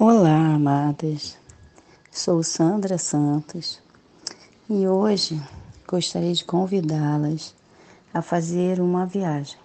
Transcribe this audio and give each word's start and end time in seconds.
Olá, 0.00 0.54
amadas. 0.54 1.36
Sou 2.08 2.40
Sandra 2.44 2.96
Santos 2.98 3.82
e 4.70 4.86
hoje 4.86 5.42
gostaria 5.88 6.32
de 6.32 6.44
convidá-las 6.44 7.52
a 8.14 8.22
fazer 8.22 8.80
uma 8.80 9.04
viagem. 9.04 9.58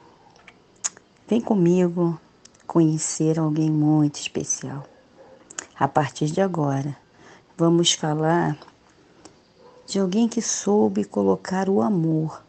Vem 1.28 1.40
comigo 1.40 2.20
conhecer 2.66 3.38
alguém 3.38 3.70
muito 3.70 4.16
especial. 4.16 4.84
A 5.80 5.88
partir 5.88 6.26
de 6.32 6.42
agora, 6.42 6.98
vamos 7.56 7.94
falar 7.94 8.58
de 9.86 10.00
alguém 10.00 10.28
que 10.28 10.42
soube 10.42 11.06
colocar 11.06 11.70
o 11.70 11.80
amor, 11.80 12.44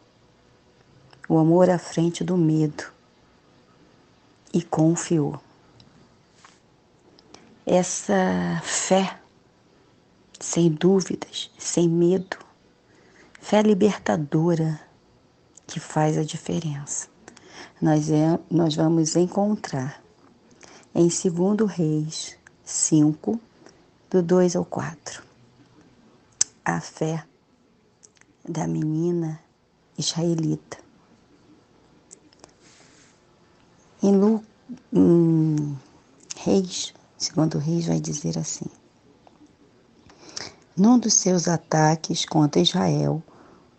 o 1.29 1.37
amor 1.37 1.69
à 1.69 1.77
frente 1.77 2.23
do 2.23 2.35
medo 2.35 2.91
e 4.51 4.63
confiou 4.63 5.39
essa 7.65 8.61
fé, 8.63 9.19
sem 10.39 10.69
dúvidas, 10.69 11.49
sem 11.57 11.89
medo, 11.89 12.37
fé 13.41 13.61
libertadora 13.61 14.79
que 15.65 15.79
faz 15.79 16.17
a 16.17 16.23
diferença. 16.23 17.07
Nós, 17.81 18.09
é, 18.11 18.39
nós 18.49 18.75
vamos 18.75 19.15
encontrar 19.15 20.01
em 20.93 21.07
2 21.07 21.69
Reis 21.69 22.37
5, 22.63 23.39
do 24.09 24.21
2 24.21 24.55
ao 24.55 24.63
4, 24.63 25.23
a 26.63 26.79
fé 26.79 27.25
da 28.47 28.67
menina 28.67 29.41
israelita. 29.97 30.77
Em, 34.03 34.15
Lu, 34.15 34.43
em 34.93 35.77
Reis 36.37 36.93
Segundo 37.17 37.57
Reis 37.57 37.85
vai 37.85 37.99
dizer 37.99 38.37
assim: 38.37 38.65
Num 40.75 40.99
dos 40.99 41.13
seus 41.13 41.47
ataques 41.47 42.25
contra 42.25 42.61
Israel, 42.61 43.23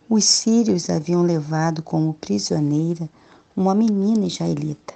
os 0.08 0.24
sírios 0.24 0.88
haviam 0.88 1.22
levado 1.22 1.82
como 1.82 2.14
prisioneira 2.14 3.10
uma 3.54 3.74
menina 3.74 4.24
israelita, 4.26 4.94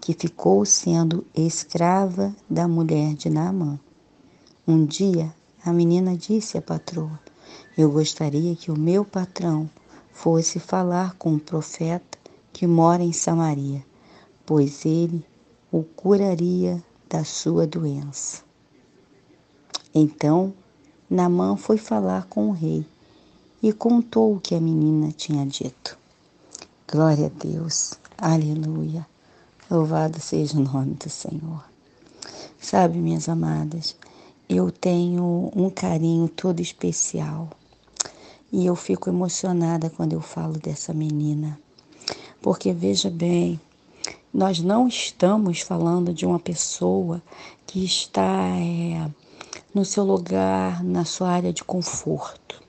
que 0.00 0.12
ficou 0.12 0.64
sendo 0.64 1.24
escrava 1.32 2.34
da 2.50 2.66
mulher 2.66 3.14
de 3.14 3.30
Naamã. 3.30 3.78
Um 4.66 4.84
dia, 4.84 5.32
a 5.64 5.72
menina 5.72 6.16
disse 6.16 6.58
à 6.58 6.62
patroa: 6.62 7.20
Eu 7.76 7.92
gostaria 7.92 8.56
que 8.56 8.72
o 8.72 8.78
meu 8.78 9.04
patrão 9.04 9.70
fosse 10.12 10.58
falar 10.58 11.14
com 11.14 11.36
o 11.36 11.40
profeta 11.40 12.18
que 12.52 12.66
mora 12.66 13.04
em 13.04 13.12
Samaria, 13.12 13.84
pois 14.44 14.84
ele 14.84 15.24
o 15.70 15.84
curaria 15.84 16.82
da 17.08 17.24
sua 17.24 17.66
doença. 17.66 18.42
Então 19.94 20.52
Namã 21.10 21.56
foi 21.56 21.78
falar 21.78 22.26
com 22.26 22.48
o 22.48 22.52
rei 22.52 22.86
e 23.62 23.72
contou 23.72 24.34
o 24.36 24.40
que 24.40 24.54
a 24.54 24.60
menina 24.60 25.10
tinha 25.10 25.46
dito. 25.46 25.98
Glória 26.90 27.26
a 27.26 27.44
Deus, 27.44 27.94
aleluia, 28.16 29.06
louvado 29.70 30.20
seja 30.20 30.58
o 30.58 30.62
nome 30.62 30.94
do 30.94 31.08
Senhor. 31.08 31.64
Sabe, 32.60 32.98
minhas 32.98 33.28
amadas, 33.28 33.96
eu 34.48 34.70
tenho 34.70 35.50
um 35.54 35.70
carinho 35.70 36.28
todo 36.28 36.60
especial 36.60 37.50
e 38.52 38.66
eu 38.66 38.76
fico 38.76 39.08
emocionada 39.08 39.90
quando 39.90 40.12
eu 40.12 40.20
falo 40.20 40.58
dessa 40.58 40.92
menina, 40.92 41.58
porque 42.40 42.72
veja 42.72 43.10
bem, 43.10 43.60
nós 44.32 44.60
não 44.60 44.86
estamos 44.86 45.60
falando 45.60 46.12
de 46.12 46.26
uma 46.26 46.38
pessoa 46.38 47.22
que 47.66 47.84
está 47.84 48.50
é, 48.58 49.10
no 49.74 49.84
seu 49.84 50.04
lugar, 50.04 50.84
na 50.84 51.04
sua 51.04 51.30
área 51.30 51.52
de 51.52 51.64
conforto. 51.64 52.62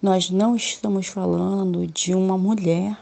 Nós 0.00 0.30
não 0.30 0.54
estamos 0.54 1.06
falando 1.06 1.86
de 1.86 2.14
uma 2.14 2.36
mulher. 2.36 2.98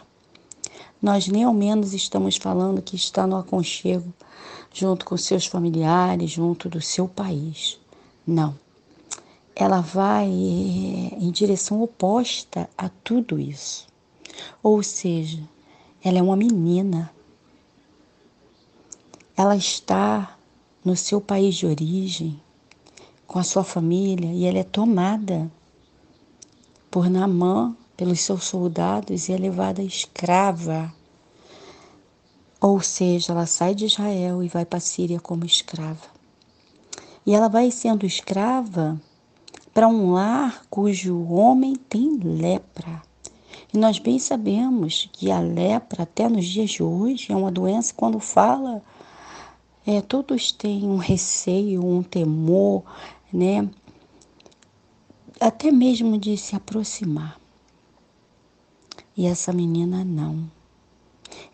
Nós 1.02 1.26
nem 1.28 1.44
ao 1.44 1.52
menos 1.52 1.92
estamos 1.92 2.36
falando 2.36 2.82
que 2.82 2.96
está 2.96 3.26
no 3.26 3.36
aconchego 3.36 4.12
junto 4.72 5.04
com 5.04 5.16
seus 5.16 5.46
familiares, 5.46 6.30
junto 6.30 6.68
do 6.68 6.80
seu 6.80 7.08
país. 7.08 7.80
Não. 8.26 8.56
Ela 9.56 9.80
vai 9.80 10.26
é, 10.26 11.16
em 11.18 11.30
direção 11.32 11.82
oposta 11.82 12.70
a 12.78 12.88
tudo 12.88 13.40
isso. 13.40 13.88
Ou 14.62 14.84
seja, 14.84 15.42
ela 16.02 16.18
é 16.18 16.22
uma 16.22 16.36
menina 16.36 17.10
ela 19.38 19.54
está 19.54 20.36
no 20.84 20.96
seu 20.96 21.20
país 21.20 21.54
de 21.54 21.64
origem, 21.64 22.40
com 23.24 23.38
a 23.38 23.44
sua 23.44 23.62
família, 23.62 24.32
e 24.32 24.44
ela 24.44 24.58
é 24.58 24.64
tomada 24.64 25.48
por 26.90 27.08
Namã, 27.08 27.76
pelos 27.96 28.18
seus 28.18 28.42
soldados, 28.42 29.28
e 29.28 29.32
é 29.32 29.36
levada 29.36 29.80
escrava. 29.80 30.92
Ou 32.60 32.80
seja, 32.80 33.30
ela 33.30 33.46
sai 33.46 33.76
de 33.76 33.84
Israel 33.84 34.42
e 34.42 34.48
vai 34.48 34.64
para 34.64 34.78
a 34.78 34.80
Síria 34.80 35.20
como 35.20 35.44
escrava. 35.44 36.08
E 37.24 37.32
ela 37.32 37.46
vai 37.46 37.70
sendo 37.70 38.04
escrava 38.04 39.00
para 39.72 39.86
um 39.86 40.14
lar 40.14 40.64
cujo 40.68 41.28
homem 41.28 41.76
tem 41.76 42.18
lepra. 42.18 43.00
E 43.72 43.78
nós 43.78 44.00
bem 44.00 44.18
sabemos 44.18 45.08
que 45.12 45.30
a 45.30 45.38
lepra, 45.38 46.02
até 46.02 46.28
nos 46.28 46.44
dias 46.44 46.70
de 46.70 46.82
hoje, 46.82 47.30
é 47.30 47.36
uma 47.36 47.52
doença 47.52 47.94
quando 47.96 48.18
fala 48.18 48.82
é, 49.86 50.00
todos 50.00 50.52
têm 50.52 50.84
um 50.84 50.96
receio, 50.96 51.84
um 51.84 52.02
temor, 52.02 52.84
né? 53.32 53.68
Até 55.40 55.70
mesmo 55.70 56.18
de 56.18 56.36
se 56.36 56.54
aproximar. 56.56 57.40
E 59.16 59.26
essa 59.26 59.52
menina 59.52 60.04
não. 60.04 60.50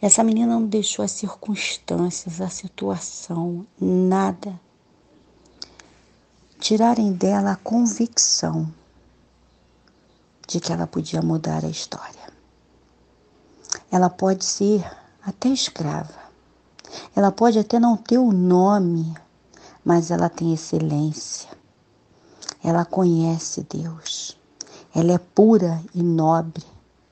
Essa 0.01 0.23
menina 0.25 0.55
não 0.55 0.67
deixou 0.67 1.05
as 1.05 1.13
circunstâncias, 1.13 2.41
a 2.41 2.49
situação, 2.49 3.67
nada 3.81 4.59
tirarem 6.65 7.13
dela 7.13 7.53
a 7.53 7.57
convicção 7.57 8.73
de 10.49 10.59
que 10.59 10.73
ela 10.73 10.87
podia 10.87 11.21
mudar 11.21 11.63
a 11.63 11.69
história. 11.69 12.33
Ela 13.93 14.09
pode 14.09 14.47
ser 14.47 14.83
até 15.23 15.51
escrava, 15.51 16.15
ela 17.15 17.31
pode 17.31 17.59
até 17.59 17.79
não 17.79 17.97
ter 17.97 18.19
o 18.19 18.33
nome, 18.33 19.15
mas 19.85 20.11
ela 20.11 20.29
tem 20.29 20.53
excelência. 20.53 21.49
Ela 22.63 22.85
conhece 22.85 23.67
Deus. 23.69 24.37
Ela 24.95 25.13
é 25.13 25.19
pura 25.19 25.83
e 25.95 26.03
nobre, 26.03 26.65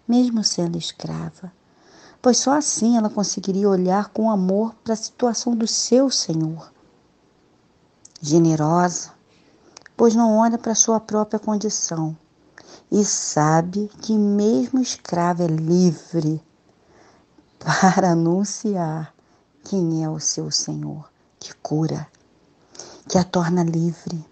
mesmo 0.06 0.42
sendo 0.42 0.78
escrava. 0.78 1.52
Pois 2.20 2.38
só 2.38 2.52
assim 2.52 2.96
ela 2.96 3.10
conseguiria 3.10 3.68
olhar 3.68 4.08
com 4.10 4.30
amor 4.30 4.74
para 4.82 4.94
a 4.94 4.96
situação 4.96 5.56
do 5.56 5.66
seu 5.66 6.10
Senhor. 6.10 6.72
Generosa, 8.20 9.10
pois 9.96 10.14
não 10.14 10.36
olha 10.38 10.56
para 10.56 10.74
sua 10.74 11.00
própria 11.00 11.40
condição 11.40 12.16
e 12.90 13.04
sabe 13.04 13.90
que, 14.00 14.12
mesmo 14.16 14.80
escrava, 14.80 15.42
é 15.42 15.46
livre 15.48 16.40
para 17.58 18.12
anunciar 18.12 19.12
quem 19.64 20.04
é 20.04 20.08
o 20.08 20.18
seu 20.18 20.50
Senhor, 20.50 21.08
que 21.38 21.54
cura, 21.54 22.06
que 23.08 23.16
a 23.16 23.24
torna 23.24 23.62
livre. 23.62 24.24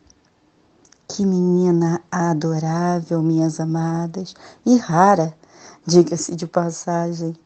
Que 1.09 1.25
menina 1.25 2.03
adorável, 2.11 3.21
minhas 3.21 3.59
amadas, 3.59 4.35
e 4.65 4.77
rara, 4.77 5.37
diga-se 5.85 6.37
de 6.37 6.47
passagem. 6.47 7.37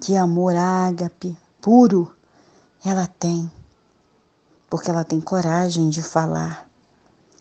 Que 0.00 0.16
amor 0.16 0.54
ágape, 0.54 1.36
puro, 1.60 2.14
ela 2.84 3.06
tem, 3.06 3.50
porque 4.70 4.90
ela 4.90 5.04
tem 5.04 5.20
coragem 5.20 5.88
de 5.88 6.02
falar 6.02 6.68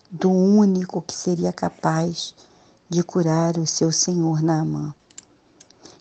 do 0.10 0.32
único 0.32 1.02
que 1.02 1.14
seria 1.14 1.52
capaz 1.52 2.34
de 2.90 3.04
curar 3.04 3.58
o 3.58 3.68
seu 3.68 3.92
Senhor 3.92 4.42
Naamã. 4.42 4.96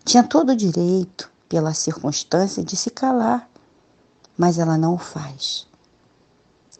Tinha 0.04 0.22
todo 0.22 0.52
o 0.52 0.56
direito, 0.56 1.30
pela 1.48 1.74
circunstância, 1.74 2.62
de 2.62 2.76
se 2.76 2.90
calar 2.90 3.50
mas 4.36 4.58
ela 4.58 4.76
não 4.76 4.94
o 4.94 4.98
faz. 4.98 5.66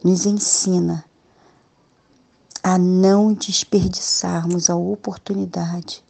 Nos 0.03 0.25
ensina 0.25 1.05
a 2.61 2.77
não 2.77 3.33
desperdiçarmos 3.33 4.69
a 4.69 4.75
oportunidade 4.75 6.03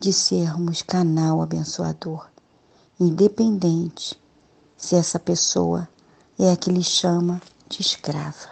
de 0.00 0.12
sermos 0.12 0.82
canal 0.82 1.42
abençoador, 1.42 2.26
independente 2.98 4.20
se 4.76 4.96
essa 4.96 5.18
pessoa 5.18 5.88
é 6.38 6.50
a 6.50 6.56
que 6.56 6.70
lhe 6.70 6.82
chama 6.82 7.40
de 7.68 7.80
escrava. 7.80 8.50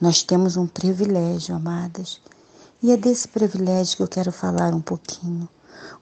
Nós 0.00 0.22
temos 0.22 0.56
um 0.56 0.66
privilégio, 0.66 1.56
amadas, 1.56 2.20
e 2.80 2.92
é 2.92 2.96
desse 2.96 3.26
privilégio 3.26 3.96
que 3.96 4.02
eu 4.02 4.08
quero 4.08 4.30
falar 4.30 4.72
um 4.72 4.80
pouquinho. 4.80 5.48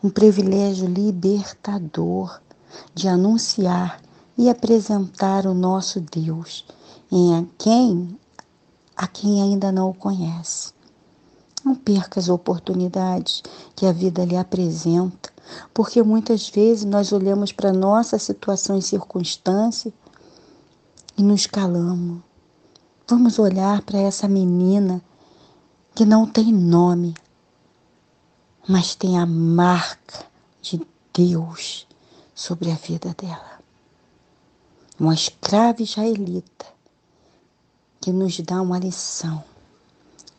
Um 0.02 0.10
privilégio 0.10 0.86
libertador 0.86 2.40
de 2.94 3.08
anunciar 3.08 4.02
e 4.36 4.48
apresentar 4.50 5.46
o 5.46 5.54
nosso 5.54 6.00
Deus 6.00 6.64
em 7.10 7.48
quem 7.58 8.18
a 8.96 9.06
quem 9.06 9.42
ainda 9.42 9.70
não 9.70 9.90
o 9.90 9.94
conhece. 9.94 10.72
Não 11.62 11.74
perca 11.74 12.18
as 12.18 12.28
oportunidades 12.28 13.42
que 13.74 13.84
a 13.84 13.92
vida 13.92 14.24
lhe 14.24 14.36
apresenta, 14.36 15.30
porque 15.74 16.02
muitas 16.02 16.48
vezes 16.48 16.84
nós 16.84 17.12
olhamos 17.12 17.52
para 17.52 17.72
nossa 17.72 18.18
situação 18.18 18.78
e 18.78 18.82
circunstância 18.82 19.92
e 21.18 21.22
nos 21.22 21.46
calamos. 21.46 22.22
Vamos 23.06 23.38
olhar 23.38 23.82
para 23.82 23.98
essa 23.98 24.26
menina 24.26 25.02
que 25.94 26.04
não 26.04 26.26
tem 26.26 26.52
nome, 26.52 27.14
mas 28.66 28.94
tem 28.94 29.18
a 29.18 29.26
marca 29.26 30.24
de 30.62 30.80
Deus 31.12 31.86
sobre 32.34 32.70
a 32.70 32.74
vida 32.74 33.14
dela. 33.20 33.56
Uma 34.98 35.14
escrava 35.14 35.82
israelita 35.82 36.66
que 38.00 38.12
nos 38.12 38.38
dá 38.40 38.62
uma 38.62 38.78
lição 38.78 39.44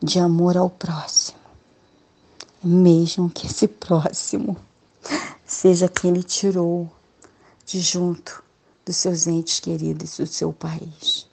de 0.02 0.18
amor 0.18 0.56
ao 0.56 0.70
próximo, 0.70 1.38
mesmo 2.62 3.30
que 3.30 3.46
esse 3.46 3.68
próximo 3.68 4.56
seja 5.46 5.88
quem 5.88 6.10
ele 6.10 6.22
tirou 6.22 6.90
de 7.66 7.80
junto 7.80 8.42
dos 8.84 8.96
seus 8.96 9.26
entes 9.26 9.60
queridos 9.60 10.16
do 10.16 10.26
seu 10.26 10.52
país. 10.52 11.28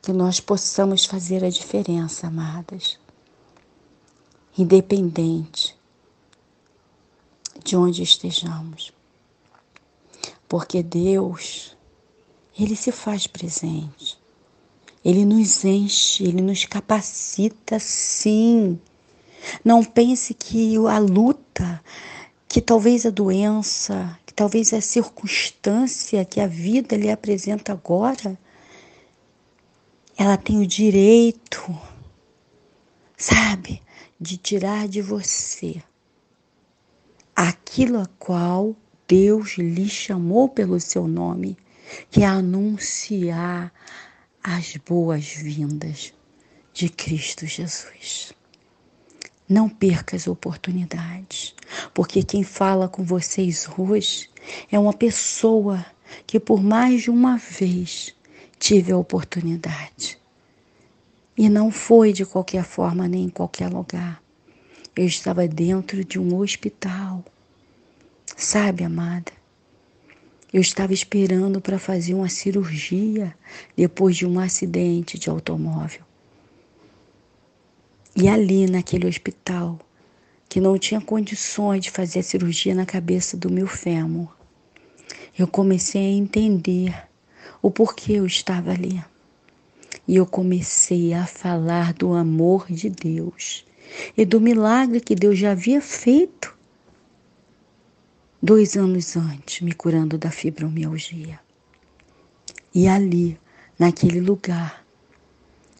Que 0.00 0.12
nós 0.12 0.40
possamos 0.40 1.04
fazer 1.04 1.44
a 1.44 1.50
diferença, 1.50 2.28
amadas, 2.28 2.98
independente 4.56 5.76
de 7.62 7.76
onde 7.76 8.02
estejamos. 8.02 8.92
Porque 10.48 10.82
Deus, 10.82 11.75
Ele 12.58 12.74
se 12.74 12.90
faz 12.90 13.26
presente. 13.26 14.18
Ele 15.04 15.24
nos 15.24 15.64
enche, 15.64 16.24
ele 16.24 16.42
nos 16.42 16.64
capacita, 16.64 17.78
sim. 17.78 18.80
Não 19.64 19.84
pense 19.84 20.34
que 20.34 20.76
a 20.88 20.98
luta, 20.98 21.82
que 22.48 22.60
talvez 22.60 23.06
a 23.06 23.10
doença, 23.10 24.18
que 24.26 24.34
talvez 24.34 24.72
a 24.72 24.80
circunstância 24.80 26.24
que 26.24 26.40
a 26.40 26.46
vida 26.46 26.96
lhe 26.96 27.10
apresenta 27.10 27.72
agora, 27.72 28.38
ela 30.16 30.36
tem 30.36 30.58
o 30.58 30.66
direito, 30.66 31.78
sabe, 33.16 33.82
de 34.18 34.36
tirar 34.38 34.88
de 34.88 35.02
você 35.02 35.82
aquilo 37.36 38.00
a 38.00 38.06
qual 38.18 38.74
Deus 39.06 39.58
lhe 39.58 39.88
chamou 39.88 40.48
pelo 40.48 40.80
seu 40.80 41.06
nome, 41.06 41.56
que 42.10 42.22
é 42.22 42.26
anunciar 42.26 43.72
as 44.42 44.76
boas-vindas 44.76 46.12
de 46.72 46.88
Cristo 46.88 47.46
Jesus. 47.46 48.32
Não 49.48 49.68
perca 49.68 50.16
as 50.16 50.26
oportunidades, 50.26 51.54
porque 51.94 52.22
quem 52.22 52.42
fala 52.42 52.88
com 52.88 53.04
vocês 53.04 53.68
hoje 53.78 54.28
é 54.70 54.78
uma 54.78 54.92
pessoa 54.92 55.84
que 56.26 56.38
por 56.38 56.62
mais 56.62 57.02
de 57.02 57.10
uma 57.10 57.36
vez 57.36 58.14
tive 58.58 58.92
a 58.92 58.96
oportunidade. 58.96 60.18
E 61.36 61.48
não 61.48 61.70
foi 61.70 62.12
de 62.12 62.24
qualquer 62.24 62.64
forma 62.64 63.06
nem 63.06 63.24
em 63.24 63.28
qualquer 63.28 63.68
lugar. 63.68 64.22
Eu 64.94 65.04
estava 65.04 65.46
dentro 65.46 66.04
de 66.04 66.18
um 66.18 66.36
hospital. 66.36 67.24
Sabe, 68.36 68.84
amada? 68.84 69.35
Eu 70.52 70.60
estava 70.60 70.92
esperando 70.92 71.60
para 71.60 71.78
fazer 71.78 72.14
uma 72.14 72.28
cirurgia 72.28 73.34
depois 73.76 74.16
de 74.16 74.26
um 74.26 74.38
acidente 74.38 75.18
de 75.18 75.28
automóvel. 75.28 76.02
E 78.14 78.28
ali, 78.28 78.66
naquele 78.66 79.06
hospital, 79.06 79.78
que 80.48 80.60
não 80.60 80.78
tinha 80.78 81.00
condições 81.00 81.82
de 81.82 81.90
fazer 81.90 82.20
a 82.20 82.22
cirurgia 82.22 82.74
na 82.74 82.86
cabeça 82.86 83.36
do 83.36 83.50
meu 83.50 83.66
fêmur, 83.66 84.34
eu 85.38 85.46
comecei 85.46 86.00
a 86.00 86.16
entender 86.16 86.96
o 87.60 87.70
porquê 87.70 88.12
eu 88.12 88.26
estava 88.26 88.70
ali. 88.70 89.04
E 90.08 90.16
eu 90.16 90.24
comecei 90.24 91.12
a 91.12 91.26
falar 91.26 91.92
do 91.92 92.14
amor 92.14 92.66
de 92.70 92.88
Deus 92.88 93.66
e 94.16 94.24
do 94.24 94.40
milagre 94.40 95.00
que 95.00 95.14
Deus 95.14 95.38
já 95.38 95.50
havia 95.50 95.80
feito 95.80 96.55
dois 98.46 98.76
anos 98.76 99.16
antes, 99.16 99.60
me 99.60 99.72
curando 99.72 100.16
da 100.16 100.30
fibromialgia. 100.30 101.40
E 102.72 102.86
ali, 102.86 103.36
naquele 103.76 104.20
lugar, 104.20 104.86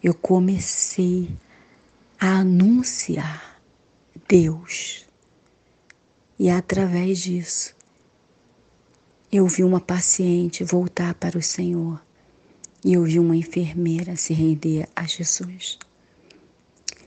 eu 0.02 0.12
comecei 0.12 1.30
a 2.18 2.40
anunciar 2.40 3.60
Deus. 4.28 5.06
E 6.36 6.50
através 6.50 7.20
disso, 7.20 7.72
eu 9.30 9.46
vi 9.46 9.62
uma 9.62 9.80
paciente 9.80 10.64
voltar 10.64 11.14
para 11.14 11.38
o 11.38 11.42
Senhor 11.42 12.04
e 12.84 12.94
eu 12.94 13.04
vi 13.04 13.20
uma 13.20 13.36
enfermeira 13.36 14.16
se 14.16 14.34
render 14.34 14.88
a 14.96 15.04
Jesus. 15.04 15.78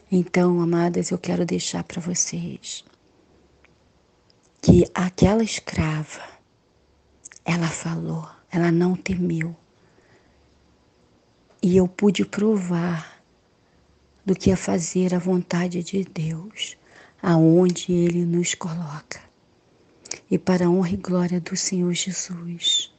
Então, 0.09 0.61
amadas, 0.61 1.11
eu 1.11 1.17
quero 1.17 1.45
deixar 1.45 1.83
para 1.83 1.99
vocês 1.99 2.85
que 4.61 4.89
aquela 4.93 5.43
escrava, 5.43 6.21
ela 7.45 7.67
falou, 7.67 8.29
ela 8.51 8.71
não 8.71 8.95
temeu. 8.95 9.55
E 11.61 11.77
eu 11.77 11.87
pude 11.87 12.25
provar 12.25 13.21
do 14.25 14.35
que 14.35 14.51
é 14.51 14.55
fazer 14.55 15.13
a 15.13 15.19
vontade 15.19 15.83
de 15.83 16.03
Deus, 16.03 16.77
aonde 17.21 17.91
Ele 17.91 18.25
nos 18.25 18.53
coloca. 18.53 19.19
E 20.29 20.37
para 20.37 20.65
a 20.65 20.69
honra 20.69 20.91
e 20.91 20.97
glória 20.97 21.39
do 21.41 21.55
Senhor 21.55 21.93
Jesus, 21.93 22.93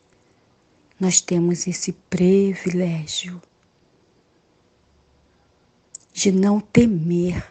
nós 0.98 1.20
temos 1.20 1.66
esse 1.66 1.92
privilégio 1.92 3.40
de 6.12 6.32
não 6.32 6.60
temer, 6.60 7.42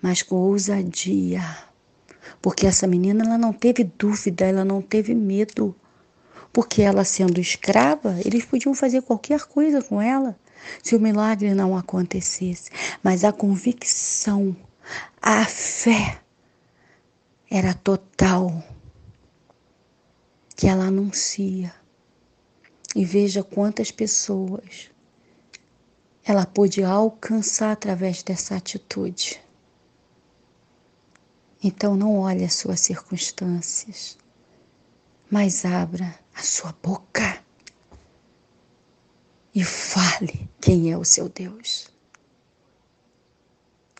mas 0.00 0.22
com 0.22 0.36
ousadia 0.36 1.67
porque 2.40 2.66
essa 2.66 2.86
menina 2.86 3.24
ela 3.24 3.38
não 3.38 3.52
teve 3.52 3.84
dúvida, 3.84 4.44
ela 4.44 4.64
não 4.64 4.80
teve 4.82 5.14
medo. 5.14 5.74
Porque 6.52 6.82
ela 6.82 7.04
sendo 7.04 7.40
escrava, 7.40 8.16
eles 8.24 8.44
podiam 8.44 8.74
fazer 8.74 9.02
qualquer 9.02 9.42
coisa 9.44 9.82
com 9.82 10.00
ela 10.00 10.36
se 10.82 10.96
o 10.96 11.00
milagre 11.00 11.54
não 11.54 11.76
acontecesse. 11.76 12.70
Mas 13.02 13.24
a 13.24 13.32
convicção, 13.32 14.56
a 15.20 15.44
fé 15.44 16.20
era 17.50 17.74
total 17.74 18.62
que 20.56 20.66
ela 20.66 20.84
anuncia. 20.84 21.72
E 22.94 23.04
veja 23.04 23.44
quantas 23.44 23.90
pessoas 23.90 24.90
ela 26.24 26.44
pôde 26.44 26.82
alcançar 26.82 27.72
através 27.72 28.22
dessa 28.22 28.56
atitude. 28.56 29.40
Então 31.62 31.96
não 31.96 32.18
olhe 32.18 32.44
as 32.44 32.54
suas 32.54 32.80
circunstâncias, 32.80 34.16
mas 35.30 35.64
abra 35.64 36.18
a 36.34 36.42
sua 36.42 36.72
boca 36.82 37.42
e 39.54 39.64
fale 39.64 40.48
quem 40.60 40.92
é 40.92 40.96
o 40.96 41.04
seu 41.04 41.28
Deus. 41.28 41.88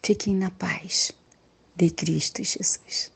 Fiquem 0.03 0.37
na 0.37 0.51
paz 0.51 1.11
de 1.75 1.91
Cristo 1.91 2.43
Jesus. 2.45 3.11